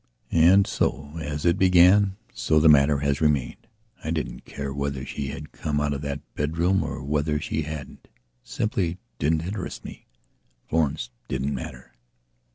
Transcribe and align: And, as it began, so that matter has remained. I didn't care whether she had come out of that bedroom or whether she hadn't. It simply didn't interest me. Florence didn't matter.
And, 0.31 0.65
as 1.21 1.45
it 1.45 1.59
began, 1.59 2.15
so 2.33 2.59
that 2.59 2.67
matter 2.69 3.01
has 3.01 3.21
remained. 3.21 3.67
I 4.03 4.09
didn't 4.09 4.45
care 4.45 4.73
whether 4.73 5.05
she 5.05 5.27
had 5.27 5.51
come 5.51 5.79
out 5.79 5.93
of 5.93 6.01
that 6.01 6.21
bedroom 6.33 6.81
or 6.81 7.03
whether 7.03 7.39
she 7.39 7.61
hadn't. 7.61 8.05
It 8.09 8.09
simply 8.43 8.97
didn't 9.19 9.45
interest 9.45 9.85
me. 9.85 10.07
Florence 10.67 11.11
didn't 11.27 11.53
matter. 11.53 11.93